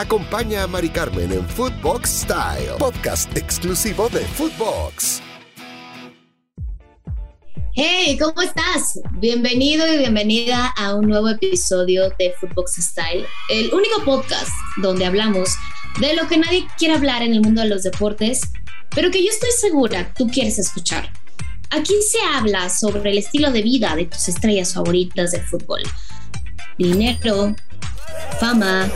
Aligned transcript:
Acompaña 0.00 0.62
a 0.62 0.66
Mari 0.66 0.88
Carmen 0.88 1.30
en 1.30 1.46
Footbox 1.46 2.22
Style, 2.22 2.72
podcast 2.78 3.36
exclusivo 3.36 4.08
de 4.08 4.20
Footbox. 4.20 5.20
Hey, 7.74 8.16
¿cómo 8.18 8.40
estás? 8.40 8.98
Bienvenido 9.18 9.86
y 9.92 9.98
bienvenida 9.98 10.72
a 10.78 10.94
un 10.94 11.06
nuevo 11.06 11.28
episodio 11.28 12.08
de 12.18 12.32
Footbox 12.40 12.76
Style, 12.76 13.26
el 13.50 13.74
único 13.74 14.02
podcast 14.02 14.50
donde 14.78 15.04
hablamos 15.04 15.50
de 16.00 16.14
lo 16.14 16.26
que 16.28 16.38
nadie 16.38 16.66
quiere 16.78 16.94
hablar 16.94 17.20
en 17.20 17.34
el 17.34 17.42
mundo 17.42 17.60
de 17.60 17.68
los 17.68 17.82
deportes, 17.82 18.40
pero 18.94 19.10
que 19.10 19.22
yo 19.22 19.28
estoy 19.30 19.50
segura 19.50 20.14
tú 20.16 20.28
quieres 20.28 20.58
escuchar. 20.58 21.12
Aquí 21.68 21.92
se 22.10 22.20
habla 22.34 22.70
sobre 22.70 23.10
el 23.10 23.18
estilo 23.18 23.52
de 23.52 23.60
vida 23.60 23.94
de 23.94 24.06
tus 24.06 24.28
estrellas 24.28 24.72
favoritas 24.72 25.32
del 25.32 25.42
fútbol. 25.42 25.82
Dinero, 26.78 27.54
fama, 28.40 28.90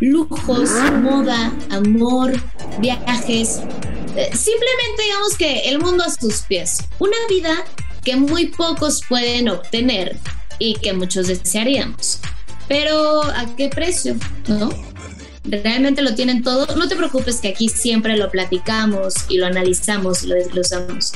lujos, 0.00 0.70
moda, 1.02 1.52
amor, 1.70 2.32
viajes. 2.78 3.60
Eh, 4.16 4.30
simplemente 4.34 5.02
digamos 5.02 5.36
que 5.36 5.68
el 5.68 5.78
mundo 5.78 6.04
a 6.04 6.10
sus 6.10 6.42
pies. 6.42 6.78
Una 6.98 7.16
vida 7.28 7.64
que 8.04 8.16
muy 8.16 8.46
pocos 8.46 9.02
pueden 9.08 9.48
obtener 9.48 10.16
y 10.58 10.74
que 10.74 10.92
muchos 10.92 11.26
desearíamos. 11.26 12.20
Pero 12.68 13.22
¿a 13.22 13.54
qué 13.56 13.68
precio? 13.68 14.16
¿No? 14.48 14.70
¿Realmente 15.44 16.02
lo 16.02 16.14
tienen 16.14 16.42
todo? 16.42 16.66
No 16.76 16.88
te 16.88 16.96
preocupes 16.96 17.40
que 17.40 17.48
aquí 17.48 17.68
siempre 17.68 18.16
lo 18.16 18.30
platicamos 18.30 19.14
y 19.28 19.38
lo 19.38 19.46
analizamos 19.46 20.24
y 20.24 20.28
lo 20.28 20.34
desglosamos. 20.34 21.12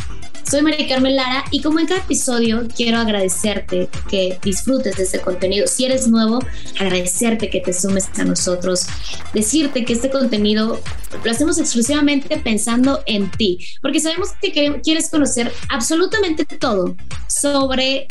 Soy 0.50 0.62
María 0.62 0.88
Carmen 0.88 1.14
Lara 1.14 1.44
y 1.52 1.62
como 1.62 1.78
en 1.78 1.86
cada 1.86 2.00
episodio 2.00 2.66
quiero 2.76 2.98
agradecerte 2.98 3.88
que 4.08 4.36
disfrutes 4.42 4.96
de 4.96 5.04
este 5.04 5.20
contenido. 5.20 5.68
Si 5.68 5.84
eres 5.84 6.08
nuevo, 6.08 6.40
agradecerte 6.80 7.48
que 7.48 7.60
te 7.60 7.72
sumes 7.72 8.08
a 8.18 8.24
nosotros. 8.24 8.88
Decirte 9.32 9.84
que 9.84 9.92
este 9.92 10.10
contenido 10.10 10.80
lo 11.22 11.30
hacemos 11.30 11.58
exclusivamente 11.58 12.36
pensando 12.38 13.00
en 13.06 13.30
ti, 13.30 13.64
porque 13.80 14.00
sabemos 14.00 14.30
que 14.42 14.80
quieres 14.82 15.08
conocer 15.08 15.52
absolutamente 15.68 16.44
todo 16.44 16.96
sobre 17.28 18.08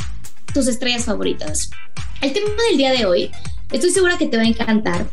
tus 0.53 0.67
estrellas 0.67 1.03
favoritas. 1.03 1.69
El 2.21 2.31
tema 2.31 2.47
del 2.69 2.77
día 2.77 2.93
de 2.93 3.05
hoy, 3.05 3.31
estoy 3.69 3.89
segura 3.89 4.17
que 4.17 4.27
te 4.27 4.37
va 4.37 4.43
a 4.43 4.47
encantar 4.47 5.09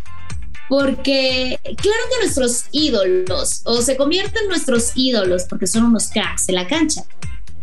porque 0.69 1.59
claro 1.63 2.03
que 2.11 2.25
nuestros 2.25 2.65
ídolos, 2.73 3.63
o 3.65 3.81
se 3.83 3.97
convierten 3.97 4.43
en 4.43 4.49
nuestros 4.49 4.93
ídolos 4.95 5.45
porque 5.49 5.67
son 5.67 5.85
unos 5.85 6.09
cracks 6.09 6.49
en 6.49 6.57
la 6.57 6.67
cancha, 6.67 7.03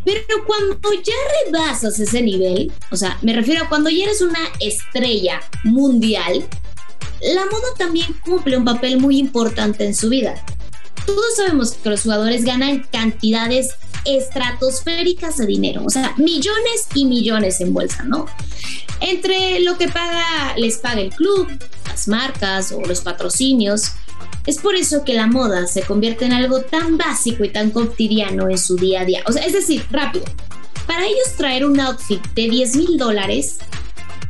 pero 0.05 0.21
cuando 0.45 0.77
ya 1.01 1.13
rebasas 1.45 1.99
ese 1.99 2.21
nivel, 2.21 2.71
o 2.91 2.95
sea, 2.95 3.17
me 3.21 3.33
refiero 3.33 3.63
a 3.63 3.69
cuando 3.69 3.89
ya 3.89 4.05
eres 4.05 4.21
una 4.21 4.39
estrella 4.59 5.41
mundial, 5.63 6.45
la 7.21 7.45
moda 7.45 7.67
también 7.77 8.13
cumple 8.25 8.57
un 8.57 8.65
papel 8.65 8.99
muy 8.99 9.17
importante 9.17 9.85
en 9.85 9.95
su 9.95 10.09
vida. 10.09 10.43
Todos 11.05 11.35
sabemos 11.37 11.73
que 11.73 11.89
los 11.89 12.01
jugadores 12.01 12.43
ganan 12.43 12.85
cantidades 12.91 13.75
estratosféricas 14.05 15.37
de 15.37 15.45
dinero, 15.45 15.83
o 15.85 15.89
sea, 15.89 16.13
millones 16.17 16.87
y 16.93 17.05
millones 17.05 17.61
en 17.61 17.73
bolsa, 17.73 18.03
¿no? 18.03 18.25
Entre 18.99 19.61
lo 19.61 19.77
que 19.77 19.87
paga, 19.87 20.55
les 20.57 20.77
paga 20.77 20.99
el 21.01 21.09
club, 21.11 21.47
las 21.93 22.07
marcas 22.07 22.71
o 22.71 22.81
los 22.81 23.01
patrocinios. 23.01 23.91
Es 24.47 24.57
por 24.57 24.75
eso 24.75 25.03
que 25.03 25.13
la 25.13 25.27
moda 25.27 25.67
se 25.67 25.83
convierte 25.83 26.25
en 26.25 26.33
algo 26.33 26.61
tan 26.61 26.97
básico 26.97 27.43
y 27.43 27.49
tan 27.49 27.69
cotidiano 27.69 28.49
en 28.49 28.57
su 28.57 28.75
día 28.75 29.01
a 29.01 29.05
día. 29.05 29.23
O 29.27 29.31
sea, 29.31 29.45
es 29.45 29.53
decir, 29.53 29.85
rápido. 29.91 30.25
Para 30.87 31.05
ellos 31.05 31.35
traer 31.37 31.65
un 31.65 31.79
outfit 31.79 32.21
de 32.33 32.49
10 32.49 32.75
mil 32.75 32.97
dólares 32.97 33.59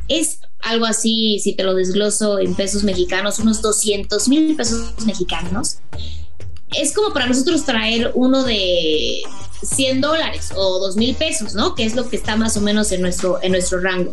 es 0.08 0.40
algo 0.60 0.84
así, 0.84 1.40
si 1.42 1.54
te 1.54 1.62
lo 1.62 1.74
desgloso 1.74 2.38
en 2.38 2.54
pesos 2.54 2.84
mexicanos, 2.84 3.38
unos 3.38 3.62
200 3.62 4.28
mil 4.28 4.56
pesos 4.56 4.92
mexicanos. 5.06 5.78
Es 6.76 6.92
como 6.92 7.14
para 7.14 7.26
nosotros 7.26 7.64
traer 7.64 8.12
uno 8.14 8.44
de 8.44 9.22
100 9.64 10.00
dólares 10.00 10.50
o 10.54 10.78
2 10.78 10.96
mil 10.96 11.14
pesos, 11.14 11.54
¿no? 11.54 11.74
Que 11.74 11.84
es 11.84 11.94
lo 11.94 12.08
que 12.08 12.16
está 12.16 12.36
más 12.36 12.56
o 12.56 12.60
menos 12.60 12.92
en 12.92 13.00
nuestro, 13.00 13.38
en 13.42 13.52
nuestro 13.52 13.80
rango. 13.80 14.12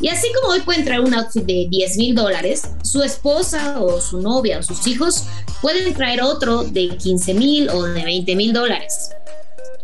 Y 0.00 0.08
así 0.08 0.28
como 0.34 0.52
hoy 0.52 0.60
pueden 0.60 0.84
traer 0.84 1.00
un 1.00 1.14
outfit 1.14 1.44
de 1.44 1.66
10 1.68 1.96
mil 1.96 2.14
dólares, 2.14 2.62
su 2.82 3.02
esposa 3.02 3.80
o 3.80 4.00
su 4.00 4.20
novia 4.20 4.58
o 4.58 4.62
sus 4.62 4.86
hijos 4.86 5.24
pueden 5.60 5.92
traer 5.94 6.22
otro 6.22 6.64
de 6.64 6.96
15 6.96 7.34
mil 7.34 7.68
o 7.70 7.82
de 7.84 8.04
20 8.04 8.36
mil 8.36 8.52
dólares. 8.52 9.10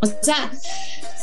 O 0.01 0.07
sea, 0.07 0.53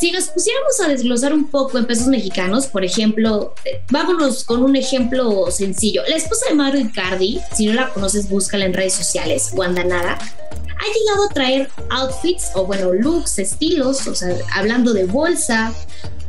si 0.02 0.12
nos 0.12 0.30
pusiéramos 0.30 0.80
a 0.84 0.88
desglosar 0.88 1.32
un 1.32 1.48
poco 1.48 1.78
en 1.78 1.86
pesos 1.86 2.08
mexicanos, 2.08 2.66
por 2.66 2.84
ejemplo, 2.84 3.54
eh, 3.64 3.84
vámonos 3.92 4.44
con 4.44 4.64
un 4.64 4.76
ejemplo 4.76 5.52
sencillo. 5.52 6.02
La 6.10 6.16
esposa 6.16 6.48
de 6.50 6.56
Mario 6.56 6.82
Icardi, 6.82 7.40
si 7.56 7.68
no 7.68 7.74
la 7.74 7.90
conoces, 7.90 8.28
búscala 8.28 8.66
en 8.66 8.74
redes 8.74 8.94
sociales, 8.94 9.52
Wanda 9.54 9.84
Nada, 9.84 10.18
ha 10.18 10.86
llegado 10.98 11.30
a 11.30 11.34
traer 11.36 11.70
outfits 11.92 12.50
o 12.56 12.66
bueno, 12.66 12.92
looks, 12.94 13.38
estilos, 13.38 14.08
o 14.08 14.16
sea, 14.16 14.36
hablando 14.56 14.92
de 14.92 15.06
bolsa, 15.06 15.72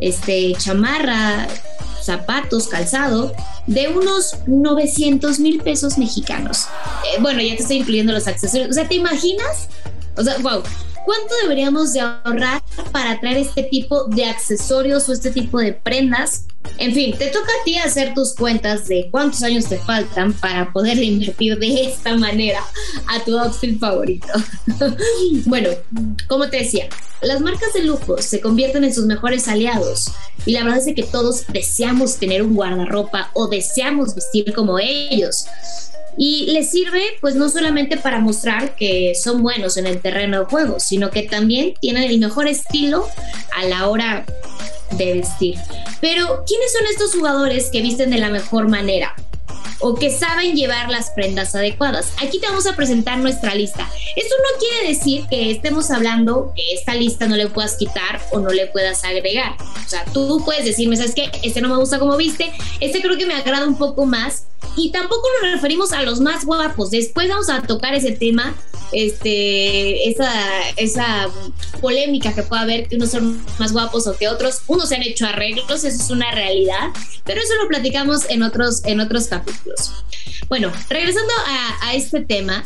este, 0.00 0.52
chamarra, 0.58 1.48
zapatos, 2.02 2.68
calzado, 2.68 3.34
de 3.66 3.88
unos 3.88 4.34
900 4.46 5.38
mil 5.38 5.62
pesos 5.62 5.96
mexicanos. 5.96 6.66
Eh, 7.06 7.22
bueno, 7.22 7.40
ya 7.40 7.56
te 7.56 7.62
estoy 7.62 7.78
incluyendo 7.78 8.12
los 8.12 8.26
accesorios. 8.26 8.68
O 8.68 8.74
sea, 8.74 8.86
¿te 8.86 8.96
imaginas? 8.96 9.68
O 10.18 10.22
sea, 10.22 10.36
wow. 10.40 10.62
¿Cuánto 11.04 11.34
deberíamos 11.42 11.92
de 11.92 12.00
ahorrar 12.00 12.62
para 12.92 13.18
traer 13.20 13.38
este 13.38 13.64
tipo 13.64 14.04
de 14.04 14.24
accesorios 14.26 15.08
o 15.08 15.12
este 15.12 15.30
tipo 15.30 15.58
de 15.58 15.72
prendas 15.72 16.46
en 16.78 16.94
fin, 16.94 17.16
te 17.16 17.26
toca 17.26 17.50
a 17.60 17.64
ti 17.64 17.76
hacer 17.76 18.14
tus 18.14 18.34
cuentas 18.34 18.88
de 18.88 19.08
cuántos 19.10 19.42
años 19.42 19.66
te 19.66 19.78
faltan 19.78 20.32
para 20.32 20.72
poder 20.72 20.98
invertir 20.98 21.58
de 21.58 21.84
esta 21.84 22.16
manera 22.16 22.60
a 23.08 23.22
tu 23.24 23.38
outfit 23.38 23.78
favorito. 23.78 24.28
bueno, 25.46 25.70
como 26.28 26.48
te 26.48 26.58
decía, 26.58 26.88
las 27.20 27.40
marcas 27.40 27.72
de 27.74 27.82
lujo 27.82 28.20
se 28.20 28.40
convierten 28.40 28.84
en 28.84 28.94
sus 28.94 29.06
mejores 29.06 29.48
aliados 29.48 30.10
y 30.44 30.52
la 30.52 30.64
verdad 30.64 30.86
es 30.86 30.94
que 30.94 31.02
todos 31.02 31.46
deseamos 31.48 32.16
tener 32.16 32.42
un 32.42 32.54
guardarropa 32.54 33.30
o 33.34 33.48
deseamos 33.48 34.14
vestir 34.14 34.52
como 34.52 34.78
ellos. 34.78 35.46
Y 36.16 36.46
les 36.52 36.70
sirve 36.70 37.02
pues 37.20 37.34
no 37.34 37.48
solamente 37.48 37.96
para 37.96 38.20
mostrar 38.20 38.74
que 38.74 39.14
son 39.14 39.42
buenos 39.42 39.76
en 39.76 39.86
el 39.86 40.00
terreno 40.00 40.40
de 40.40 40.44
juego, 40.46 40.78
sino 40.78 41.10
que 41.10 41.22
también 41.22 41.74
tienen 41.80 42.04
el 42.04 42.18
mejor 42.18 42.46
estilo 42.48 43.08
a 43.56 43.64
la 43.64 43.88
hora 43.88 44.24
de 44.96 45.14
vestir. 45.14 45.56
Pero, 46.00 46.44
¿quiénes 46.46 46.72
son 46.72 46.86
estos 46.90 47.14
jugadores 47.14 47.70
que 47.70 47.80
visten 47.80 48.10
de 48.10 48.18
la 48.18 48.28
mejor 48.28 48.68
manera? 48.68 49.14
O 49.82 49.94
que 49.94 50.10
saben 50.10 50.56
llevar 50.56 50.88
las 50.88 51.10
prendas 51.10 51.54
adecuadas. 51.54 52.12
Aquí 52.22 52.38
te 52.40 52.46
vamos 52.46 52.66
a 52.66 52.76
presentar 52.76 53.18
nuestra 53.18 53.54
lista. 53.54 53.90
Esto 54.16 54.34
no 54.38 54.58
quiere 54.58 54.88
decir 54.88 55.26
que 55.28 55.50
estemos 55.50 55.90
hablando 55.90 56.52
que 56.56 56.62
esta 56.72 56.94
lista 56.94 57.26
no 57.26 57.36
le 57.36 57.48
puedas 57.48 57.76
quitar 57.76 58.20
o 58.30 58.38
no 58.38 58.50
le 58.50 58.66
puedas 58.68 59.04
agregar. 59.04 59.56
O 59.84 59.88
sea, 59.88 60.04
tú 60.06 60.40
puedes 60.44 60.64
decirme, 60.64 60.96
¿sabes 60.96 61.14
qué? 61.14 61.30
Este 61.42 61.60
no 61.60 61.68
me 61.68 61.76
gusta 61.76 61.98
como 61.98 62.16
viste, 62.16 62.52
este 62.80 63.02
creo 63.02 63.18
que 63.18 63.26
me 63.26 63.34
agrada 63.34 63.66
un 63.66 63.76
poco 63.76 64.06
más. 64.06 64.46
Y 64.76 64.90
tampoco 64.90 65.28
nos 65.42 65.52
referimos 65.52 65.92
a 65.92 66.02
los 66.02 66.20
más 66.20 66.44
guapos. 66.44 66.90
Después 66.90 67.28
vamos 67.28 67.50
a 67.50 67.62
tocar 67.62 67.94
ese 67.94 68.12
tema 68.12 68.54
este, 68.92 70.08
esa, 70.08 70.30
esa 70.76 71.28
polémica 71.80 72.34
que 72.34 72.42
puede 72.42 72.62
haber, 72.62 72.88
que 72.88 72.96
unos 72.96 73.10
son 73.10 73.44
más 73.58 73.72
guapos 73.72 74.06
o 74.06 74.16
que 74.16 74.28
otros, 74.28 74.62
unos 74.66 74.88
se 74.88 74.96
han 74.96 75.02
hecho 75.02 75.26
arreglos, 75.26 75.84
eso 75.84 75.88
es 75.88 76.10
una 76.10 76.30
realidad, 76.32 76.90
pero 77.24 77.40
eso 77.40 77.54
lo 77.62 77.68
platicamos 77.68 78.28
en 78.30 78.42
otros, 78.42 78.84
en 78.84 79.00
otros 79.00 79.26
capítulos. 79.26 79.92
Bueno, 80.48 80.72
regresando 80.88 81.32
a, 81.46 81.88
a 81.88 81.94
este 81.94 82.20
tema, 82.20 82.64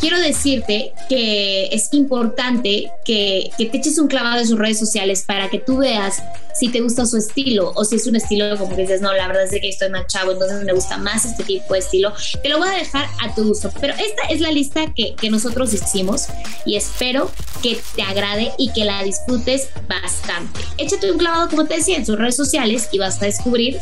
quiero 0.00 0.18
decirte 0.18 0.92
que 1.08 1.66
es 1.66 1.92
importante 1.92 2.90
que, 3.04 3.50
que, 3.56 3.66
te 3.66 3.78
eches 3.78 3.98
un 3.98 4.08
clavado 4.08 4.40
en 4.40 4.46
sus 4.46 4.58
redes 4.58 4.78
sociales 4.78 5.24
para 5.26 5.48
que 5.48 5.58
tú 5.58 5.78
veas 5.78 6.22
si 6.54 6.68
te 6.68 6.80
gusta 6.80 7.06
su 7.06 7.16
estilo 7.16 7.72
o 7.76 7.84
si 7.84 7.96
es 7.96 8.06
un 8.06 8.16
estilo 8.16 8.56
como 8.58 8.74
que 8.74 8.82
dices, 8.82 9.00
no, 9.00 9.12
la 9.12 9.28
verdad 9.28 9.44
es 9.44 9.60
que 9.60 9.68
estoy 9.68 9.90
más 9.90 10.06
chavo, 10.08 10.32
entonces 10.32 10.64
me 10.64 10.72
gusta 10.72 10.98
más 10.98 11.24
este 11.24 11.44
tipo 11.44 11.74
de 11.74 11.80
estilo. 11.80 12.12
Te 12.42 12.48
lo 12.48 12.58
voy 12.58 12.68
a 12.68 12.72
dejar 12.72 13.06
a 13.22 13.34
tu 13.34 13.44
gusto. 13.44 13.70
Pero 13.80 13.94
esta 13.94 14.22
es 14.28 14.40
la 14.40 14.50
lista 14.50 14.92
que, 14.94 15.14
que 15.14 15.30
nosotros 15.30 15.72
hicimos 15.72 16.26
y 16.66 16.76
espero 16.76 17.30
que 17.62 17.80
te 17.94 18.02
agrade 18.02 18.52
y 18.58 18.72
que 18.72 18.84
la 18.84 19.02
disfrutes 19.02 19.68
bastante. 19.88 20.60
Échate 20.78 21.10
un 21.10 21.18
clavado, 21.18 21.48
como 21.48 21.66
te 21.66 21.76
decía, 21.76 21.96
en 21.96 22.06
sus 22.06 22.18
redes 22.18 22.36
sociales 22.36 22.88
y 22.92 22.98
vas 22.98 23.20
a 23.22 23.26
descubrir 23.26 23.78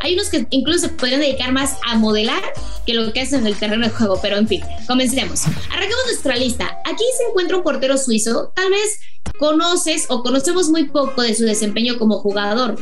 hay 0.00 0.14
unos 0.14 0.28
que 0.28 0.46
incluso 0.50 0.80
se 0.80 0.88
podrían 0.90 1.20
dedicar 1.20 1.52
más 1.52 1.76
a 1.84 1.96
modelar 1.96 2.42
que 2.86 2.94
lo 2.94 3.12
que 3.12 3.20
hacen 3.20 3.40
en 3.40 3.46
el 3.48 3.56
terreno 3.56 3.86
de 3.86 3.90
juego, 3.90 4.18
pero 4.22 4.36
en 4.36 4.46
fin, 4.46 4.62
comencemos. 4.86 5.44
Arrancamos 5.46 6.04
nuestra 6.06 6.36
lista. 6.36 6.78
Aquí 6.84 7.04
se 7.16 7.24
encuentra 7.28 7.56
un 7.56 7.62
portero 7.62 7.98
suizo, 7.98 8.52
tal 8.54 8.70
vez 8.70 9.00
conoces 9.38 10.06
o 10.08 10.22
conocemos 10.22 10.68
muy 10.70 10.84
poco 10.88 11.22
de 11.22 11.34
su 11.34 11.44
desempeño 11.44 11.98
como 11.98 12.18
jugador 12.18 12.76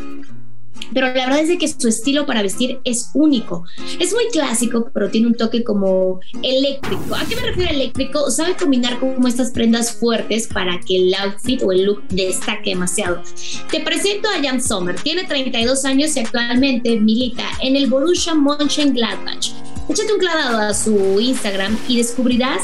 pero 0.93 1.09
la 1.09 1.27
verdad 1.27 1.41
es 1.41 1.49
de 1.49 1.59
que 1.59 1.69
su 1.69 1.89
estilo 1.89 2.27
para 2.27 2.43
vestir 2.43 2.81
es 2.85 3.11
único. 3.15 3.65
Es 3.99 4.13
muy 4.13 4.25
clásico, 4.33 4.91
pero 4.93 5.11
tiene 5.11 5.29
un 5.29 5.35
toque 5.35 5.65
como 5.65 6.21
eléctrico. 6.43 7.15
¿A 7.15 7.25
qué 7.27 7.37
me 7.37 7.43
refiero 7.43 7.71
eléctrico? 7.71 8.31
Sabe 8.31 8.57
combinar 8.57 8.99
como 8.99 9.29
estas 9.29 9.51
prendas 9.51 9.93
fuertes 9.93 10.47
para 10.47 10.81
que 10.81 10.97
el 10.97 11.15
outfit 11.15 11.63
o 11.63 11.73
el 11.73 11.85
look 11.85 12.03
destaque 12.09 12.71
demasiado. 12.71 13.23
Te 13.71 13.81
presento 13.81 14.29
a 14.29 14.43
Jan 14.43 14.63
Sommer. 14.63 14.97
Tiene 14.97 15.25
32 15.25 15.85
años 15.85 16.17
y 16.17 16.21
actualmente 16.21 17.01
milita 17.01 17.45
en 17.61 17.77
el 17.77 17.89
Borussia 17.89 18.35
Mönchengladbach 18.35 19.53
échate 19.89 20.13
un 20.13 20.19
clavado 20.19 20.59
a 20.59 20.75
su 20.75 21.21
Instagram 21.21 21.79
y 21.89 21.99
descubrirás 21.99 22.63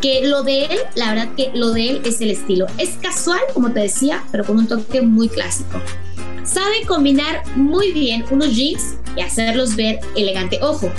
que 0.00 0.26
lo 0.26 0.42
de 0.42 0.64
él, 0.64 0.78
la 0.94 1.14
verdad 1.14 1.34
que 1.34 1.50
lo 1.54 1.72
de 1.72 1.90
él 1.90 2.02
es 2.04 2.20
el 2.20 2.30
estilo. 2.30 2.66
Es 2.78 2.90
casual, 3.00 3.40
como 3.52 3.72
te 3.72 3.80
decía, 3.80 4.24
pero 4.30 4.44
con 4.44 4.58
un 4.58 4.66
toque 4.66 5.02
muy 5.02 5.28
clásico. 5.28 5.80
Sabe 6.44 6.84
combinar 6.86 7.42
muy 7.56 7.92
bien 7.92 8.24
unos 8.30 8.54
jeans 8.54 8.96
y 9.16 9.20
hacerlos 9.20 9.76
ver 9.76 10.00
elegante. 10.16 10.58
Ojo, 10.60 10.90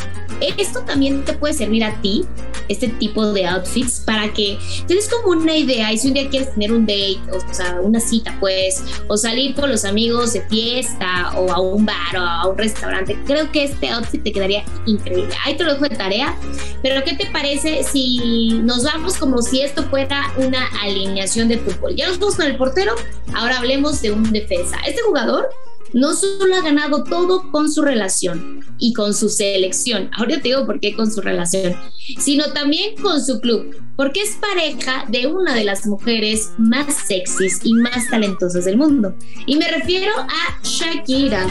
esto 0.57 0.81
también 0.81 1.23
te 1.25 1.33
puede 1.33 1.53
servir 1.53 1.83
a 1.83 1.93
ti, 2.01 2.25
este 2.69 2.87
tipo 2.87 3.31
de 3.33 3.45
outfits, 3.45 4.01
para 4.05 4.33
que 4.33 4.57
tienes 4.87 5.09
como 5.09 5.29
una 5.39 5.55
idea 5.55 5.91
y 5.91 5.97
si 5.97 6.07
un 6.09 6.13
día 6.13 6.29
quieres 6.29 6.53
tener 6.53 6.71
un 6.71 6.85
date, 6.85 7.19
o 7.31 7.53
sea, 7.53 7.79
una 7.81 7.99
cita, 7.99 8.35
pues, 8.39 8.83
o 9.07 9.17
salir 9.17 9.55
con 9.55 9.69
los 9.69 9.85
amigos 9.85 10.33
de 10.33 10.41
fiesta, 10.41 11.33
o 11.37 11.51
a 11.51 11.59
un 11.59 11.85
bar, 11.85 12.15
o 12.15 12.19
a 12.19 12.47
un 12.47 12.57
restaurante, 12.57 13.17
creo 13.25 13.51
que 13.51 13.65
este 13.65 13.89
outfit 13.89 14.23
te 14.23 14.31
quedaría 14.31 14.63
increíble. 14.85 15.33
Ahí 15.45 15.55
te 15.55 15.63
lo 15.63 15.73
dejo 15.73 15.87
de 15.87 15.95
tarea, 15.95 16.35
pero 16.81 17.03
¿qué 17.03 17.15
te 17.15 17.25
parece 17.27 17.83
si 17.83 18.59
nos 18.63 18.83
vamos 18.83 19.17
como 19.17 19.41
si 19.41 19.61
esto 19.61 19.83
fuera 19.83 20.31
una 20.37 20.67
alineación 20.81 21.47
de 21.47 21.57
fútbol? 21.57 21.95
Ya 21.95 22.07
nos 22.07 22.19
vamos 22.19 22.35
con 22.35 22.45
el 22.45 22.57
portero, 22.57 22.93
ahora 23.33 23.57
hablemos 23.57 24.01
de 24.01 24.11
un 24.11 24.31
defensa. 24.31 24.77
Este 24.85 25.01
jugador 25.01 25.49
no 25.93 26.13
solo 26.13 26.55
ha 26.55 26.61
ganado 26.61 27.03
todo 27.03 27.51
con 27.51 27.71
su 27.71 27.81
relación 27.81 28.59
y 28.79 28.93
con 28.93 29.13
su 29.13 29.29
selección, 29.29 30.09
ahora 30.13 30.37
te 30.37 30.49
digo 30.49 30.65
por 30.65 30.79
qué 30.79 30.95
con 30.95 31.11
su 31.11 31.21
relación, 31.21 31.75
sino 32.19 32.51
también 32.53 32.95
con 33.01 33.23
su 33.23 33.39
club, 33.39 33.75
porque 33.95 34.21
es 34.21 34.37
pareja 34.41 35.05
de 35.09 35.27
una 35.27 35.53
de 35.53 35.63
las 35.63 35.85
mujeres 35.85 36.51
más 36.57 36.93
sexys 37.07 37.59
y 37.63 37.73
más 37.73 38.09
talentosas 38.09 38.65
del 38.65 38.77
mundo. 38.77 39.15
Y 39.45 39.55
me 39.55 39.69
refiero 39.69 40.11
a 40.17 40.63
Shakira. 40.63 41.45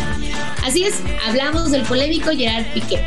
Así 0.65 0.85
es, 0.85 0.95
hablamos 1.27 1.71
del 1.71 1.83
polémico 1.83 2.31
Gerard 2.31 2.73
Piqué. 2.75 3.01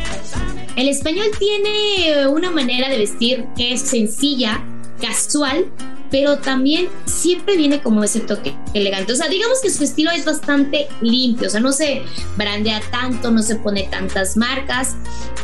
El 0.75 0.89
español 0.89 1.27
tiene 1.39 2.27
una 2.27 2.51
manera 2.51 2.89
de 2.89 2.97
vestir 2.97 3.45
que 3.55 3.73
es 3.73 3.81
sencilla, 3.81 4.61
casual, 4.99 5.71
pero 6.11 6.37
también 6.37 6.87
siempre 7.05 7.57
viene 7.57 7.81
como 7.81 8.03
ese 8.03 8.19
toque 8.19 8.55
elegante. 8.73 9.13
O 9.13 9.15
sea, 9.15 9.27
digamos 9.27 9.61
que 9.61 9.69
su 9.69 9.83
estilo 9.83 10.11
es 10.11 10.25
bastante 10.25 10.87
limpio, 11.01 11.47
o 11.47 11.51
sea, 11.51 11.59
no 11.59 11.71
se 11.71 12.03
brandea 12.37 12.81
tanto, 12.91 13.31
no 13.31 13.41
se 13.41 13.55
pone 13.55 13.83
tantas 13.83 14.37
marcas, 14.37 14.95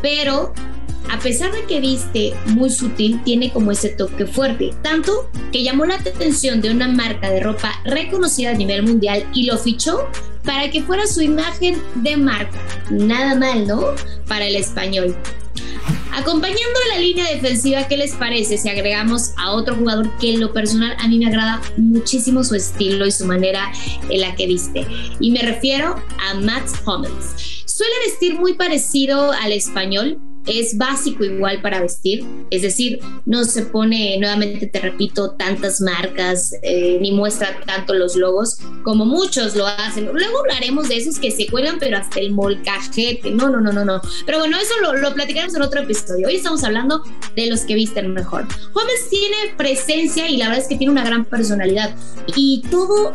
pero 0.01 0.53
a 1.09 1.19
pesar 1.19 1.51
de 1.51 1.63
que 1.65 1.79
viste 1.79 2.33
muy 2.47 2.69
sutil, 2.69 3.21
tiene 3.23 3.51
como 3.51 3.71
ese 3.71 3.89
toque 3.89 4.25
fuerte, 4.25 4.73
tanto 4.81 5.29
que 5.51 5.63
llamó 5.63 5.85
la 5.85 5.95
atención 5.95 6.61
de 6.61 6.71
una 6.71 6.87
marca 6.87 7.29
de 7.29 7.41
ropa 7.41 7.73
reconocida 7.83 8.51
a 8.51 8.53
nivel 8.53 8.83
mundial 8.83 9.25
y 9.33 9.45
lo 9.45 9.57
fichó 9.57 10.07
para 10.45 10.69
que 10.71 10.81
fuera 10.81 11.05
su 11.07 11.21
imagen 11.21 11.81
de 11.95 12.17
marca. 12.17 12.57
Nada 12.89 13.35
mal, 13.35 13.67
¿no? 13.67 13.81
Para 14.27 14.45
el 14.45 14.55
español. 14.55 15.15
Acompañando 16.13 16.79
la 16.89 16.99
línea 16.99 17.31
defensiva, 17.31 17.87
¿qué 17.87 17.95
les 17.95 18.13
parece 18.15 18.57
si 18.57 18.67
agregamos 18.67 19.31
a 19.37 19.51
otro 19.51 19.75
jugador 19.75 20.09
que 20.17 20.33
en 20.33 20.41
lo 20.41 20.51
personal 20.51 20.95
a 20.99 21.07
mí 21.07 21.17
me 21.17 21.27
agrada 21.27 21.61
muchísimo 21.77 22.43
su 22.43 22.55
estilo 22.55 23.05
y 23.05 23.11
su 23.11 23.25
manera 23.25 23.71
en 24.09 24.21
la 24.21 24.35
que 24.35 24.45
viste? 24.45 24.85
Y 25.19 25.31
me 25.31 25.41
refiero 25.41 25.95
a 26.19 26.33
Matt 26.33 26.67
Hummels. 26.85 27.63
Suele 27.65 27.93
vestir 28.05 28.35
muy 28.35 28.53
parecido 28.53 29.31
al 29.31 29.53
español, 29.53 30.19
es 30.45 30.77
básico 30.77 31.23
igual 31.23 31.61
para 31.61 31.81
vestir, 31.81 32.25
es 32.49 32.61
decir, 32.61 32.99
no 33.25 33.43
se 33.43 33.63
pone, 33.63 34.17
nuevamente 34.19 34.67
te 34.67 34.79
repito, 34.79 35.31
tantas 35.31 35.81
marcas 35.81 36.53
eh, 36.63 36.97
ni 37.01 37.11
muestra 37.11 37.59
tanto 37.65 37.93
los 37.93 38.15
logos 38.15 38.57
como 38.83 39.05
muchos 39.05 39.55
lo 39.55 39.67
hacen. 39.67 40.05
Luego 40.05 40.39
hablaremos 40.39 40.89
de 40.89 40.97
esos 40.97 41.19
que 41.19 41.31
se 41.31 41.47
cuelgan, 41.47 41.77
pero 41.79 41.97
hasta 41.97 42.19
el 42.19 42.31
molcajete. 42.31 43.31
No, 43.31 43.49
no, 43.49 43.61
no, 43.61 43.71
no, 43.71 43.85
no. 43.85 44.01
Pero 44.25 44.39
bueno, 44.39 44.57
eso 44.57 44.73
lo, 44.81 44.97
lo 44.97 45.13
platicaremos 45.13 45.55
en 45.55 45.61
otro 45.61 45.81
episodio. 45.81 46.27
Hoy 46.27 46.35
estamos 46.35 46.63
hablando 46.63 47.03
de 47.35 47.47
los 47.47 47.61
que 47.61 47.75
visten 47.75 48.13
mejor. 48.13 48.47
Gómez 48.73 49.09
tiene 49.09 49.53
presencia 49.57 50.27
y 50.29 50.37
la 50.37 50.45
verdad 50.47 50.63
es 50.63 50.67
que 50.67 50.75
tiene 50.75 50.91
una 50.91 51.03
gran 51.03 51.25
personalidad. 51.25 51.95
Y 52.35 52.63
todo 52.69 53.13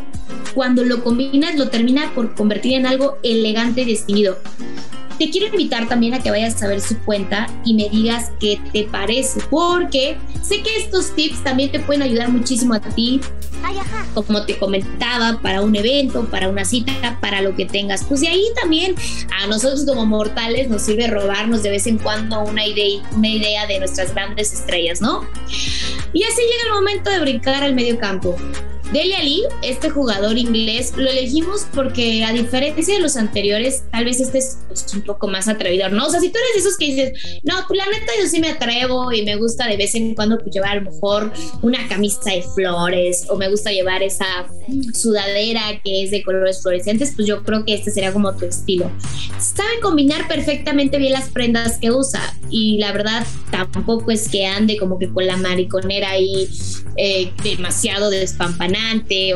cuando 0.55 0.85
lo 0.85 1.03
combinas 1.03 1.57
lo 1.57 1.69
termina 1.69 2.13
por 2.15 2.35
convertir 2.35 2.75
en 2.75 2.87
algo 2.87 3.19
elegante 3.23 3.83
y 3.83 3.87
distinguido. 3.87 4.39
Te 5.19 5.31
quiero 5.31 5.47
invitar 5.47 5.89
también 5.89 6.15
a 6.15 6.23
que 6.23 6.31
vayas 6.31 6.63
a 6.63 6.69
ver 6.69 6.81
su 6.81 6.99
cuenta 7.01 7.47
y 7.65 7.75
me 7.75 7.89
digas 7.89 8.33
qué 8.39 8.61
te 8.73 8.85
parece, 8.85 9.41
porque 9.51 10.17
sé 10.43 10.63
que 10.63 10.77
estos 10.77 11.15
tips 11.15 11.43
también 11.43 11.73
te 11.73 11.81
pueden 11.81 12.03
ayudar 12.03 12.31
muchísimo 12.31 12.75
a 12.75 12.81
ti, 12.81 13.21
como 14.15 14.45
te 14.45 14.59
comentaba, 14.59 15.41
para 15.43 15.63
un 15.63 15.75
evento, 15.75 16.27
para 16.27 16.49
una 16.49 16.65
cita, 16.65 17.19
para 17.21 17.41
lo 17.41 17.55
que 17.57 17.67
tengas. 17.67 18.05
Pues 18.05 18.21
de 18.21 18.29
ahí 18.29 18.45
también 18.61 18.95
a 19.43 19.47
nosotros 19.47 19.85
como 19.87 20.07
mortales 20.07 20.69
nos 20.69 20.83
sirve 20.83 21.07
robarnos 21.07 21.63
de 21.63 21.71
vez 21.71 21.87
en 21.87 21.99
cuando 21.99 22.41
una 22.41 22.67
idea, 22.67 23.03
una 23.13 23.29
idea 23.29 23.67
de 23.67 23.79
nuestras 23.79 24.15
grandes 24.15 24.53
estrellas, 24.53 25.01
¿no? 25.01 25.27
Y 26.13 26.23
así 26.23 26.43
llega 26.43 26.67
el 26.67 26.75
momento 26.75 27.11
de 27.11 27.21
brincar 27.21 27.63
al 27.63 27.75
medio 27.75 27.99
campo. 27.99 28.37
Dele 28.93 29.17
Ali, 29.17 29.43
este 29.63 29.91
jugador 29.91 30.39
inglés, 30.39 30.93
lo 30.97 31.11
elegimos 31.11 31.67
porque 31.75 32.25
a 32.25 32.33
diferencia 32.33 32.95
de 32.95 33.01
los 33.01 33.17
anteriores, 33.17 33.83
tal 33.91 34.05
vez 34.05 34.21
este 34.21 34.39
es 34.39 34.59
pues, 34.69 34.87
un 34.95 35.03
poco 35.03 35.27
más 35.27 35.49
atrevido, 35.49 35.89
¿no? 35.89 36.07
O 36.07 36.11
sea, 36.11 36.21
si 36.21 36.29
tú 36.29 36.39
eres 36.39 36.55
de 36.55 36.69
esos 36.69 36.79
que 36.79 36.87
dices, 36.87 37.41
no, 37.43 37.55
pues 37.67 37.79
la 37.79 37.87
neta 37.87 38.13
yo 38.21 38.29
sí 38.29 38.39
me 38.39 38.51
atrevo 38.51 39.13
y 39.13 39.25
me 39.25 39.35
gusta 39.37 39.67
de 39.67 39.77
vez 39.77 39.97
en 39.97 40.15
cuando 40.15 40.39
pues, 40.39 40.55
llevar 40.55 40.71
a 40.71 40.75
lo 40.77 40.93
mejor 40.93 41.33
una 41.63 41.89
camisa 41.89 42.31
de 42.31 42.43
flores 42.55 43.27
o 43.29 43.37
me 43.37 43.49
gusta 43.49 43.73
llevar 43.73 44.05
esa 44.05 44.47
sudadera 44.95 45.81
que 45.85 46.05
es 46.05 46.13
de 46.13 46.23
colores 46.23 46.63
fluorescentes, 46.63 47.13
pues 47.17 47.27
yo 47.27 47.43
creo 47.43 47.65
que 47.65 47.75
este 47.75 47.91
sería 47.91 48.13
como 48.13 48.37
tu 48.37 48.45
estilo. 48.45 48.91
Sabe 49.41 49.81
combinar 49.83 50.29
perfectamente 50.29 50.99
bien 50.99 51.13
las 51.13 51.29
prendas 51.31 51.79
que 51.79 51.91
usa 51.91 52.21
y 52.51 52.79
la 52.79 52.93
verdad 52.93 53.27
tampoco 53.51 54.13
es 54.13 54.29
que 54.29 54.47
ande 54.47 54.77
como 54.77 54.99
que 54.99 55.13
con 55.13 55.27
la 55.27 55.37
mariconera 55.37 56.11
ahí 56.11 56.49
eh, 56.97 57.33
demasiado 57.43 58.11
despampanada 58.11 58.76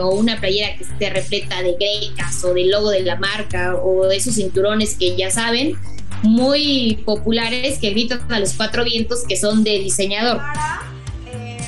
o 0.01 0.15
una 0.15 0.39
playera 0.39 0.77
que 0.77 0.85
esté 0.85 1.11
repleta 1.11 1.63
de 1.63 1.75
grecas 1.79 2.45
o 2.45 2.55
del 2.55 2.71
logo 2.71 2.91
de 2.91 3.03
la 3.03 3.17
marca 3.17 3.77
o 3.77 4.07
de 4.07 4.17
esos 4.17 4.35
cinturones 4.35 4.97
que 4.97 5.17
ya 5.17 5.31
saben, 5.31 5.77
muy 6.23 7.03
populares 7.05 7.79
que 7.79 7.91
gritan 7.91 8.21
a 8.31 8.41
los 8.41 8.53
cuatro 8.55 8.85
vientos 8.85 9.25
que 9.27 9.37
son 9.37 9.65
de 9.65 9.79
diseñador. 9.79 10.39
Sara, 10.39 10.83
eh, 11.27 11.59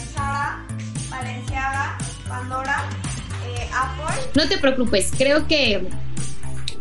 Pandora, 2.29 2.89
eh, 3.47 3.69
Apple. 3.73 4.31
No 4.35 4.49
te 4.49 4.59
preocupes, 4.59 5.11
creo 5.17 5.47
que 5.47 5.89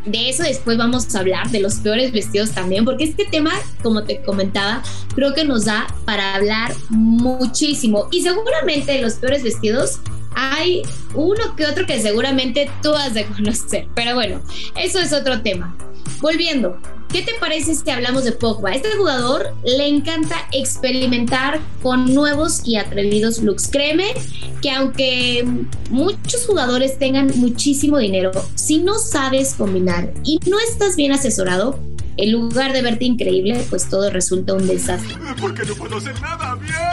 de 0.06 0.30
eso 0.30 0.44
después 0.44 0.78
vamos 0.78 1.14
a 1.16 1.20
hablar, 1.20 1.50
de 1.52 1.60
los 1.60 1.76
peores 1.76 2.12
vestidos 2.12 2.52
también, 2.52 2.86
porque 2.86 3.04
este 3.04 3.26
tema, 3.26 3.52
como 3.84 4.04
te 4.04 4.22
comentaba, 4.22 4.82
creo 5.16 5.34
que 5.34 5.46
nos 5.46 5.66
da 5.66 5.88
para 6.06 6.36
hablar 6.36 6.74
muchísimo. 6.90 8.08
Y 8.12 8.24
seguramente 8.24 9.00
los 9.02 9.14
peores 9.14 9.44
vestidos 9.44 10.00
hay 10.42 10.82
uno 11.14 11.56
que 11.56 11.68
otro 11.68 11.86
que 11.86 12.02
seguramente 12.02 12.70
tú 12.82 12.94
has 12.94 13.14
de 13.14 13.26
conocer. 13.38 13.88
Pero 13.94 14.16
bueno, 14.16 14.42
eso 14.76 15.00
es 15.00 15.14
otro 15.14 15.42
tema. 15.42 15.76
Volviendo, 16.20 16.80
¿qué 17.10 17.22
te 17.22 17.34
parece 17.40 17.76
si 17.76 17.90
hablamos 17.90 18.24
de 18.24 18.32
Pogba? 18.32 18.72
Este 18.72 18.90
jugador 18.98 19.54
le 19.64 19.88
encanta 19.88 20.36
experimentar 20.52 21.60
con 21.84 22.14
nuevos 22.14 22.62
y 22.66 22.78
atrevidos 22.78 23.40
looks. 23.40 23.68
Créeme 23.68 24.14
que 24.62 24.72
aunque 24.72 25.48
muchos 25.90 26.46
jugadores 26.46 26.98
tengan 26.98 27.32
muchísimo 27.36 28.00
dinero, 28.00 28.32
si 28.56 28.80
no 28.80 28.98
sabes 28.98 29.54
combinar 29.54 30.12
y 30.24 30.40
no 30.48 30.58
estás 30.60 30.96
bien 30.96 31.12
asesorado, 31.12 31.80
en 32.18 32.32
lugar 32.32 32.74
de 32.74 32.82
verte 32.82 33.06
increíble, 33.06 33.64
pues 33.70 33.90
todo 33.90 34.10
resulta 34.10 34.54
un 34.54 34.68
desastre. 34.68 35.16
Porque 35.40 35.64
no 35.66 35.76
puedo 35.76 36.00
nada 36.00 36.56
bien. 36.56 36.91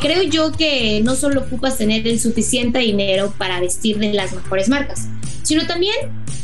Creo 0.00 0.22
yo 0.22 0.52
que 0.52 1.02
no 1.04 1.14
solo 1.14 1.42
ocupas 1.42 1.76
tener 1.76 2.08
el 2.08 2.18
suficiente 2.18 2.78
dinero 2.78 3.34
para 3.36 3.60
vestir 3.60 3.98
de 3.98 4.14
las 4.14 4.32
mejores 4.32 4.70
marcas, 4.70 5.08
sino 5.42 5.66
también 5.66 5.94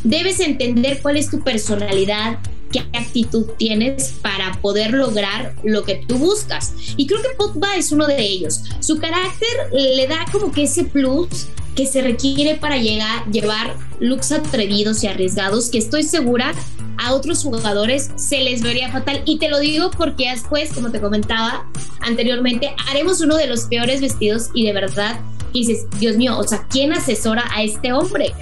debes 0.05 0.41
entender 0.41 1.01
cuál 1.01 1.17
es 1.17 1.31
tu 1.31 1.41
personalidad, 1.41 2.39
qué 2.71 2.81
actitud 2.93 3.47
tienes 3.57 4.15
para 4.21 4.53
poder 4.61 4.93
lograr 4.93 5.55
lo 5.65 5.85
que 5.85 6.03
tú 6.07 6.19
buscas. 6.19 6.75
Y 6.99 7.07
creo 7.07 7.23
que 7.23 7.31
Pogba 7.37 7.77
es 7.77 7.93
uno 7.93 8.07
de 8.07 8.21
ellos. 8.21 8.63
Su 8.81 8.99
carácter 8.99 9.49
le 9.73 10.07
da 10.07 10.27
como 10.31 10.53
que 10.53 10.65
ese 10.65 10.85
plus 10.85 11.47
que 11.75 11.87
se 11.87 12.03
requiere 12.03 12.57
para 12.57 12.77
llegar, 12.77 13.25
llevar 13.31 13.75
looks 14.01 14.33
atrevidos 14.33 15.03
y 15.03 15.07
arriesgados 15.07 15.71
que 15.71 15.79
estoy 15.79 16.03
segura 16.03 16.53
a 16.99 17.15
otros 17.15 17.43
jugadores 17.43 18.11
se 18.17 18.41
les 18.41 18.63
vería 18.63 18.91
fatal. 18.91 19.23
Y 19.25 19.39
te 19.39 19.49
lo 19.49 19.59
digo 19.59 19.91
porque 19.91 20.31
después, 20.31 20.73
como 20.73 20.91
te 20.91 21.01
comentaba 21.01 21.67
anteriormente, 22.01 22.75
haremos 22.89 23.21
uno 23.21 23.37
de 23.37 23.47
los 23.47 23.65
peores 23.65 24.01
vestidos 24.01 24.51
y 24.55 24.65
de 24.65 24.73
verdad 24.73 25.21
dices, 25.53 25.87
Dios 25.99 26.17
mío, 26.17 26.39
o 26.39 26.45
sea, 26.45 26.67
¿quién 26.69 26.93
asesora 26.93 27.45
a 27.55 27.63
este 27.63 27.93
hombre? 27.93 28.33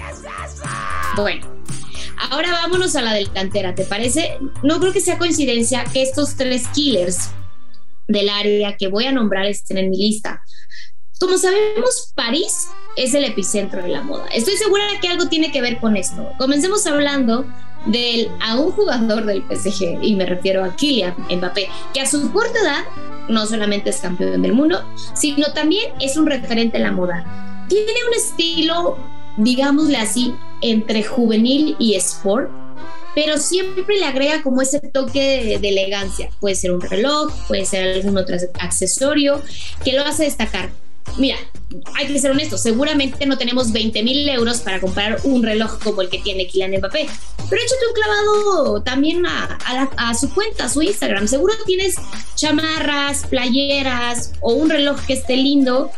Bueno, 1.15 1.47
ahora 2.29 2.51
vámonos 2.51 2.95
a 2.95 3.01
la 3.01 3.13
delantera, 3.13 3.75
¿te 3.75 3.85
parece? 3.85 4.37
No 4.63 4.79
creo 4.79 4.93
que 4.93 5.01
sea 5.01 5.17
coincidencia 5.17 5.83
que 5.85 6.01
estos 6.01 6.35
tres 6.35 6.67
killers 6.69 7.29
del 8.07 8.29
área 8.29 8.75
que 8.77 8.87
voy 8.87 9.05
a 9.05 9.11
nombrar 9.11 9.45
estén 9.45 9.77
en 9.77 9.89
mi 9.89 9.97
lista. 9.97 10.41
Como 11.19 11.37
sabemos, 11.37 12.11
París 12.13 12.67
es 12.97 13.13
el 13.13 13.23
epicentro 13.23 13.81
de 13.81 13.87
la 13.87 14.01
moda. 14.01 14.27
Estoy 14.33 14.57
segura 14.57 14.83
que 15.01 15.07
algo 15.07 15.27
tiene 15.29 15.51
que 15.51 15.61
ver 15.61 15.79
con 15.79 15.95
esto. 15.95 16.29
Comencemos 16.37 16.85
hablando 16.85 17.45
del 17.85 18.29
a 18.41 18.59
un 18.59 18.71
jugador 18.71 19.25
del 19.25 19.43
PSG 19.43 19.99
y 20.01 20.15
me 20.15 20.25
refiero 20.25 20.63
a 20.63 20.75
Kylian 20.75 21.15
Mbappé, 21.29 21.67
que 21.93 22.01
a 22.01 22.05
su 22.05 22.31
corta 22.31 22.59
edad 22.59 22.83
no 23.29 23.45
solamente 23.45 23.89
es 23.89 23.97
campeón 23.97 24.41
del 24.41 24.53
mundo, 24.53 24.83
sino 25.13 25.51
también 25.53 25.93
es 25.99 26.17
un 26.17 26.25
referente 26.25 26.77
en 26.77 26.83
la 26.83 26.91
moda. 26.91 27.65
Tiene 27.69 27.91
un 28.07 28.13
estilo, 28.15 28.97
digámosle 29.37 29.97
así, 29.97 30.33
entre 30.61 31.03
juvenil 31.03 31.75
y 31.79 31.95
sport, 31.95 32.49
pero 33.15 33.37
siempre 33.37 33.97
le 33.97 34.05
agrega 34.05 34.43
como 34.43 34.61
ese 34.61 34.79
toque 34.79 35.57
de, 35.59 35.69
elegancia. 35.69 36.29
Puede 36.39 36.55
ser 36.55 36.73
un 36.73 36.81
reloj, 36.81 37.31
puede 37.47 37.65
ser 37.65 37.95
algún 37.95 38.17
otro 38.17 38.35
accesorio 38.59 39.41
que 39.83 39.93
lo 39.93 40.03
hace 40.03 40.25
destacar. 40.25 40.69
Mira, 41.17 41.37
hay 41.95 42.07
que 42.07 42.19
ser 42.19 42.31
honestos, 42.31 42.61
seguramente 42.61 43.25
no 43.25 43.37
tenemos 43.37 43.71
20 43.71 44.03
mil 44.03 44.27
euros 44.27 44.59
para 44.59 44.81
comprar 44.81 45.19
un 45.23 45.43
reloj 45.43 45.79
como 45.81 46.01
el 46.01 46.09
que 46.09 46.19
tiene 46.19 46.47
Kylian 46.47 46.71
Mbappé, 46.77 47.07
pero 47.49 47.61
échate 47.61 47.87
un 47.87 47.93
clavado 47.93 48.81
también 48.83 49.25
a, 49.25 49.57
a, 49.97 50.13
su 50.13 50.33
cuenta, 50.33 50.65
a 50.65 50.69
su 50.69 50.81
Instagram. 50.81 51.27
Seguro 51.27 51.53
tienes 51.65 51.95
chamarras, 52.35 53.25
playeras 53.27 54.33
o 54.41 54.53
un 54.53 54.69
reloj 54.69 54.99
que 55.05 55.13
esté 55.13 55.37
lindo. 55.37 55.91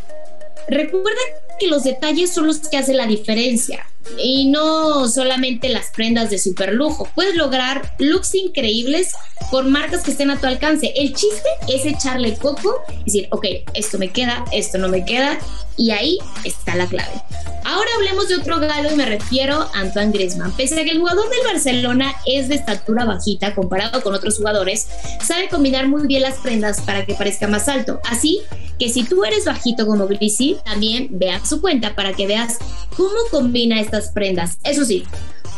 Recuerda 0.67 1.21
que 1.59 1.67
los 1.67 1.83
detalles 1.83 2.33
son 2.33 2.47
los 2.47 2.59
que 2.59 2.77
hacen 2.77 2.97
la 2.97 3.07
diferencia 3.07 3.87
y 4.17 4.45
no 4.45 5.07
solamente 5.07 5.69
las 5.69 5.91
prendas 5.91 6.29
de 6.29 6.39
super 6.39 6.73
lujo. 6.73 7.09
Puedes 7.15 7.35
lograr 7.35 7.95
looks 7.99 8.35
increíbles 8.35 9.13
con 9.51 9.71
marcas 9.71 10.03
que 10.03 10.11
estén 10.11 10.31
a 10.31 10.39
tu 10.39 10.47
alcance. 10.47 10.93
El 10.95 11.13
chiste 11.13 11.47
es 11.67 11.85
echarle 11.85 12.35
coco 12.35 12.81
y 13.01 13.05
decir, 13.05 13.27
ok, 13.31 13.45
esto 13.73 13.97
me 13.97 14.09
queda, 14.11 14.43
esto 14.51 14.77
no 14.77 14.89
me 14.89 15.05
queda, 15.05 15.37
y 15.77 15.91
ahí 15.91 16.17
está 16.43 16.75
la 16.75 16.87
clave. 16.87 17.21
Ahora 17.63 17.89
hablemos 17.97 18.27
de 18.29 18.35
otro 18.35 18.59
galo 18.59 18.91
y 18.91 18.95
me 18.95 19.05
refiero 19.05 19.61
a 19.61 19.79
Antoine 19.79 20.11
Griezmann. 20.11 20.51
Pese 20.53 20.79
a 20.79 20.83
que 20.83 20.91
el 20.91 20.99
jugador 20.99 21.29
del 21.29 21.53
Barcelona 21.53 22.15
es 22.25 22.49
de 22.49 22.55
estatura 22.55 23.05
bajita 23.05 23.53
comparado 23.53 24.01
con 24.01 24.13
otros 24.13 24.37
jugadores, 24.37 24.87
sabe 25.21 25.49
combinar 25.49 25.87
muy 25.87 26.07
bien 26.07 26.23
las 26.23 26.35
prendas 26.35 26.81
para 26.81 27.05
que 27.05 27.13
parezca 27.13 27.47
más 27.47 27.67
alto. 27.67 27.99
Así 28.09 28.41
que 28.79 28.89
si 28.89 29.03
tú 29.03 29.23
eres 29.23 29.45
bajito 29.45 29.85
como 29.85 30.07
Grisi, 30.07 30.57
también 30.65 31.09
vea 31.11 31.43
su 31.45 31.61
cuenta 31.61 31.95
para 31.95 32.13
que 32.13 32.27
veas 32.27 32.57
cómo 32.95 33.15
combina 33.31 33.79
estas 33.79 33.96
prendas. 34.05 34.57
Eso 34.63 34.85
sí, 34.85 35.05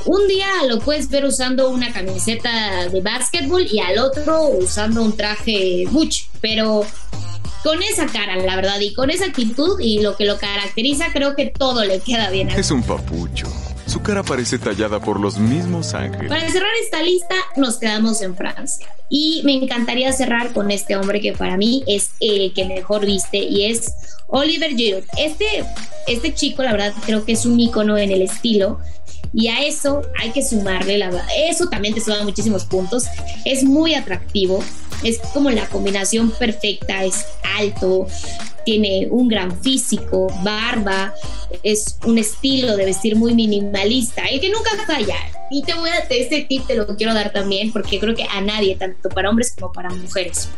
un 0.05 0.27
día 0.27 0.47
lo 0.67 0.79
puedes 0.79 1.09
ver 1.09 1.25
usando 1.25 1.69
una 1.69 1.91
camiseta 1.91 2.87
de 2.89 3.01
básquetbol 3.01 3.67
y 3.69 3.79
al 3.79 3.99
otro 3.99 4.47
usando 4.47 5.01
un 5.01 5.15
traje 5.15 5.85
Gucci, 5.91 6.27
pero 6.41 6.85
con 7.63 7.81
esa 7.83 8.05
cara, 8.07 8.37
la 8.37 8.55
verdad, 8.55 8.79
y 8.79 8.93
con 8.93 9.09
esa 9.09 9.25
actitud 9.25 9.79
y 9.79 10.01
lo 10.01 10.15
que 10.15 10.25
lo 10.25 10.37
caracteriza, 10.37 11.07
creo 11.11 11.35
que 11.35 11.47
todo 11.47 11.83
le 11.83 11.99
queda 11.99 12.29
bien. 12.29 12.49
Es 12.49 12.71
un 12.71 12.81
papucho. 12.81 13.47
Su 13.89 14.03
cara 14.03 14.21
parece 14.21 14.59
tallada 14.59 14.99
por 14.99 15.19
los 15.19 15.39
mismos 15.39 15.95
ángeles. 15.95 16.29
Para 16.29 16.47
cerrar 16.51 16.69
esta 16.83 17.01
lista, 17.01 17.33
nos 17.55 17.77
quedamos 17.77 18.21
en 18.21 18.35
Francia. 18.35 18.87
Y 19.09 19.41
me 19.45 19.55
encantaría 19.55 20.13
cerrar 20.13 20.53
con 20.53 20.69
este 20.69 20.95
hombre 20.95 21.19
que 21.19 21.33
para 21.33 21.57
mí 21.57 21.83
es 21.87 22.11
el 22.19 22.53
que 22.53 22.65
mejor 22.65 23.03
viste 23.07 23.37
y 23.37 23.65
es 23.65 23.91
Oliver 24.27 24.75
Giroud. 24.75 25.05
Este, 25.17 25.65
este 26.05 26.35
chico, 26.35 26.61
la 26.61 26.73
verdad, 26.73 26.93
creo 27.03 27.25
que 27.25 27.31
es 27.31 27.47
un 27.47 27.59
ícono 27.59 27.97
en 27.97 28.11
el 28.11 28.21
estilo. 28.21 28.79
Y 29.33 29.47
a 29.47 29.63
eso 29.63 30.03
hay 30.19 30.31
que 30.33 30.43
sumarle, 30.43 30.99
la 30.99 31.07
verdad, 31.07 31.27
eso 31.49 31.67
también 31.67 31.95
te 31.95 32.01
suma 32.01 32.23
muchísimos 32.23 32.65
puntos. 32.65 33.05
Es 33.43 33.63
muy 33.63 33.95
atractivo, 33.95 34.63
es 35.03 35.17
como 35.33 35.49
la 35.49 35.67
combinación 35.67 36.29
perfecta, 36.29 37.03
es 37.03 37.25
alto, 37.57 38.05
tiene 38.69 39.07
un 39.09 39.27
gran 39.27 39.59
físico, 39.63 40.27
barba, 40.43 41.11
es 41.63 41.97
un 42.05 42.19
estilo 42.19 42.77
de 42.77 42.85
vestir 42.85 43.15
muy 43.15 43.33
minimalista, 43.33 44.25
el 44.25 44.39
que 44.39 44.51
nunca 44.51 44.69
falla. 44.85 45.15
Y 45.49 45.63
te 45.63 45.73
voy 45.73 45.89
a 45.89 45.97
este 46.07 46.45
tip 46.47 46.67
te 46.67 46.75
lo 46.75 46.85
quiero 46.95 47.15
dar 47.15 47.33
también 47.33 47.71
porque 47.71 47.99
creo 47.99 48.13
que 48.13 48.25
a 48.25 48.41
nadie, 48.41 48.75
tanto 48.75 49.09
para 49.09 49.31
hombres 49.31 49.55
como 49.57 49.73
para 49.73 49.89
mujeres. 49.89 50.49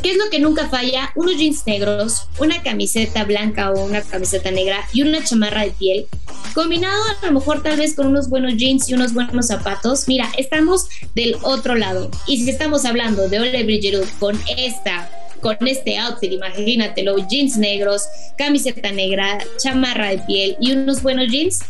¿Qué 0.00 0.12
es 0.12 0.16
lo 0.16 0.30
que 0.30 0.38
nunca 0.38 0.68
falla? 0.68 1.10
Unos 1.16 1.38
jeans 1.38 1.66
negros, 1.66 2.28
una 2.38 2.62
camiseta 2.62 3.24
blanca 3.24 3.72
o 3.72 3.84
una 3.84 4.00
camiseta 4.00 4.52
negra 4.52 4.86
y 4.92 5.02
una 5.02 5.24
chamarra 5.24 5.62
de 5.62 5.72
piel. 5.72 6.06
Combinado 6.54 7.02
a 7.02 7.26
lo 7.26 7.32
mejor 7.32 7.64
tal 7.64 7.78
vez 7.78 7.94
con 7.94 8.06
unos 8.06 8.28
buenos 8.28 8.54
jeans 8.56 8.88
y 8.88 8.94
unos 8.94 9.12
buenos 9.12 9.48
zapatos. 9.48 10.06
Mira, 10.06 10.30
estamos 10.38 10.88
del 11.16 11.34
otro 11.42 11.74
lado. 11.74 12.12
Y 12.28 12.44
si 12.44 12.48
estamos 12.48 12.84
hablando 12.84 13.28
de 13.28 13.40
Ole 13.40 13.64
Bridgerud 13.64 14.06
con 14.20 14.40
esta 14.56 15.10
con 15.40 15.56
este 15.66 15.98
outfit, 15.98 16.32
imagínatelo, 16.32 17.16
jeans 17.28 17.56
negros, 17.56 18.04
camiseta 18.36 18.92
negra, 18.92 19.38
chamarra 19.58 20.10
de 20.10 20.18
piel 20.18 20.56
y 20.60 20.72
unos 20.72 21.02
buenos 21.02 21.28
jeans, 21.28 21.60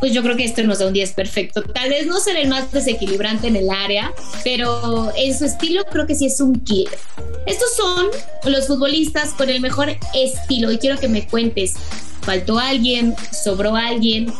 pues 0.00 0.12
yo 0.12 0.22
creo 0.22 0.36
que 0.36 0.44
esto 0.44 0.62
nos 0.62 0.78
da 0.78 0.86
un 0.86 0.92
10 0.92 1.12
perfecto. 1.12 1.62
Tal 1.62 1.88
vez 1.88 2.06
no 2.06 2.20
será 2.20 2.40
el 2.40 2.48
más 2.48 2.70
desequilibrante 2.70 3.48
en 3.48 3.56
el 3.56 3.70
área, 3.70 4.12
pero 4.44 5.12
en 5.16 5.36
su 5.36 5.44
estilo 5.44 5.84
creo 5.84 6.06
que 6.06 6.14
sí 6.14 6.26
es 6.26 6.40
un 6.40 6.60
killer. 6.60 6.98
Estos 7.46 7.74
son 7.74 8.06
los 8.44 8.66
futbolistas 8.66 9.30
con 9.30 9.48
el 9.48 9.60
mejor 9.60 9.96
estilo 10.14 10.70
y 10.70 10.78
quiero 10.78 10.98
que 10.98 11.08
me 11.08 11.26
cuentes, 11.26 11.74
¿faltó 12.22 12.58
alguien? 12.58 13.14
¿Sobró 13.32 13.74
alguien? 13.74 14.32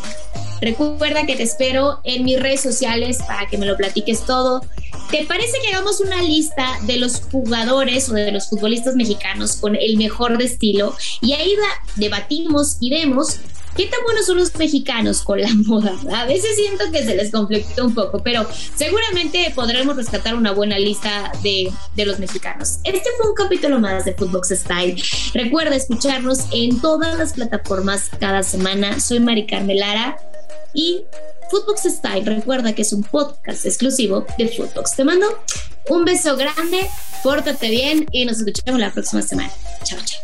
Recuerda 0.61 1.25
que 1.25 1.37
te 1.37 1.45
espero 1.45 2.01
en 2.05 2.25
mis 2.25 2.41
redes 2.41 2.61
sociales 2.61 3.19
para 3.27 3.47
que 3.47 3.59
me 3.59 3.67
lo 3.67 3.77
platiques 3.77 4.25
todo. 4.25 4.63
¿Te 5.11 5.25
parece 5.25 5.59
que 5.63 5.69
hagamos 5.69 6.01
una 6.01 6.23
lista 6.23 6.79
de 6.83 6.99
los 6.99 7.23
jugadores 7.33 8.09
o 8.11 8.15
de 8.15 8.31
los 8.31 8.49
futbolistas 8.49 8.95
mexicanos 8.95 9.57
con 9.57 9.75
el 9.75 9.97
mejor 9.97 10.41
estilo? 10.43 10.95
Y 11.23 11.33
ahí 11.33 11.55
debatimos 11.97 12.77
y 12.81 12.91
vemos 12.91 13.41
¿Qué 13.79 13.87
tan 13.87 14.03
buenos 14.03 14.27
son 14.27 14.39
los 14.39 14.53
mexicanos 14.57 15.23
con 15.23 15.41
la 15.41 15.49
moda? 15.67 15.95
A 16.13 16.25
veces 16.25 16.57
siento 16.57 16.91
que 16.91 17.05
se 17.05 17.15
les 17.15 17.31
conflictó 17.31 17.87
un 17.87 17.95
poco, 17.95 18.21
pero 18.25 18.45
seguramente 18.75 19.53
podremos 19.55 19.95
rescatar 19.95 20.35
una 20.35 20.51
buena 20.51 20.81
lista 20.81 21.31
de, 21.45 21.73
de 21.95 22.05
los 22.05 22.19
mexicanos. 22.19 22.81
Este 22.83 23.09
fue 23.17 23.29
un 23.29 23.37
capítulo 23.37 23.79
más 23.79 24.05
de 24.05 24.15
Footbox 24.15 24.49
Style. 24.49 25.01
Recuerda 25.33 25.77
escucharnos 25.77 26.47
en 26.51 26.81
todas 26.81 27.17
las 27.19 27.35
plataformas 27.35 28.11
cada 28.19 28.43
semana. 28.43 28.99
Soy 28.99 29.21
Mari 29.21 29.47
Carmelara 29.47 30.19
y 30.75 31.05
Footbox 31.51 31.83
Style, 31.85 32.25
recuerda 32.25 32.75
que 32.75 32.83
es 32.83 32.93
un 32.93 33.03
podcast 33.03 33.65
exclusivo 33.67 34.27
de 34.37 34.49
Footbox. 34.49 34.97
Te 34.97 35.05
mando 35.05 35.27
un 35.89 36.05
beso 36.05 36.37
grande, 36.37 36.89
pórtate 37.23 37.71
bien 37.71 38.07
y 38.13 38.25
nos 38.25 38.39
escuchamos 38.39 38.81
la 38.81 38.93
próxima 38.93 39.23
semana. 39.23 39.53
Chao, 39.85 39.99
chao. 40.05 40.21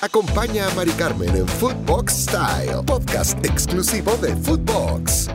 Acompaña 0.00 0.66
a 0.66 0.74
Mari 0.74 0.92
Carmen 0.92 1.34
en 1.34 1.48
Footbox 1.48 2.12
Style, 2.24 2.82
podcast 2.86 3.42
exclusivo 3.44 4.16
de 4.18 4.36
Footbox. 4.36 5.28